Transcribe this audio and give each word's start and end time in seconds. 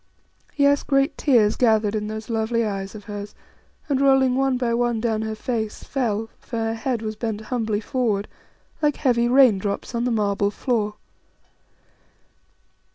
Yes, 0.55 0.81
great 0.81 1.15
tears 1.15 1.55
gathered 1.55 1.93
in 1.93 2.07
those 2.07 2.27
lovely 2.27 2.65
eyes 2.65 2.95
of 2.95 3.03
hers 3.03 3.35
and, 3.87 4.01
rolling 4.01 4.35
one 4.35 4.57
by 4.57 4.73
one 4.73 4.99
down 4.99 5.21
her 5.21 5.35
face, 5.35 5.83
fell 5.83 6.27
for 6.39 6.57
her 6.57 6.73
head 6.73 7.03
was 7.03 7.15
bent 7.15 7.39
humbly 7.39 7.81
forward 7.81 8.27
like 8.81 8.95
heavy 8.97 9.27
raindrops 9.27 9.93
on 9.93 10.05
the 10.05 10.09
marble 10.09 10.49
floor. 10.49 10.95